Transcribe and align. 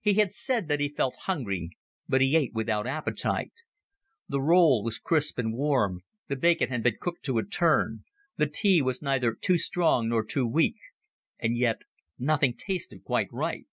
He 0.00 0.14
had 0.14 0.32
said 0.32 0.68
that 0.68 0.80
he 0.80 0.88
felt 0.88 1.14
hungry, 1.26 1.76
but 2.08 2.22
he 2.22 2.36
ate 2.38 2.54
without 2.54 2.86
appetite. 2.86 3.52
The 4.26 4.40
roll 4.40 4.82
was 4.82 4.98
crisp 4.98 5.36
and 5.38 5.52
warm, 5.52 6.00
the 6.26 6.36
bacon 6.36 6.70
had 6.70 6.82
been 6.82 6.96
cooked 6.98 7.22
to 7.26 7.36
a 7.36 7.44
turn, 7.44 8.04
the 8.38 8.46
tea 8.46 8.80
was 8.80 9.02
neither 9.02 9.34
too 9.34 9.58
strong 9.58 10.08
nor 10.08 10.24
too 10.24 10.46
weak; 10.46 10.76
and 11.38 11.54
yet 11.54 11.82
nothing 12.18 12.54
tasted 12.54 13.04
quite 13.04 13.28
right. 13.30 13.66